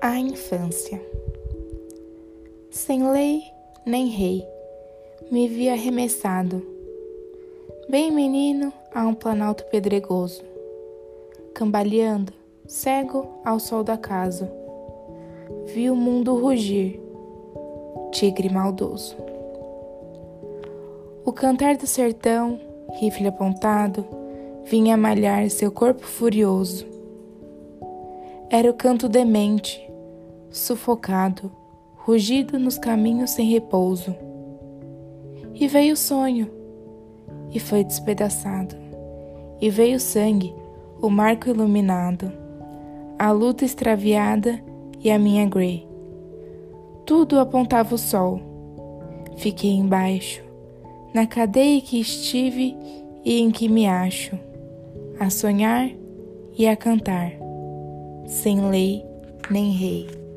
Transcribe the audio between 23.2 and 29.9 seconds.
apontado, vinha malhar seu corpo furioso. Era o canto demente,